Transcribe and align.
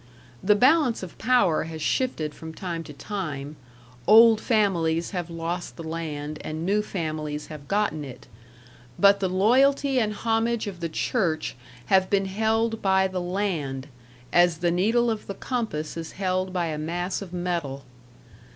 The 0.41 0.55
balance 0.55 1.03
of 1.03 1.15
power 1.19 1.65
has 1.65 1.79
shifted 1.79 2.33
from 2.33 2.55
time 2.55 2.83
to 2.85 2.93
time; 2.93 3.55
old 4.07 4.41
families 4.41 5.11
have 5.11 5.29
lost 5.29 5.75
the 5.75 5.83
land 5.83 6.39
and 6.43 6.65
new 6.65 6.81
families 6.81 7.45
have 7.53 7.67
gotten 7.67 8.03
it; 8.03 8.25
but 8.97 9.19
the 9.19 9.29
loyalty 9.29 9.99
and 9.99 10.11
homage 10.15 10.65
of 10.65 10.79
the 10.79 10.89
church 10.89 11.55
have 11.85 12.09
been 12.09 12.25
held 12.25 12.81
by 12.81 13.07
the 13.07 13.21
land, 13.21 13.89
as 14.33 14.57
the 14.57 14.71
needle 14.71 15.11
of 15.11 15.27
the 15.27 15.35
compass 15.35 15.95
is 15.95 16.13
held 16.13 16.51
by 16.51 16.65
a 16.65 16.79
mass 16.79 17.21
of 17.21 17.31
metal. 17.31 17.85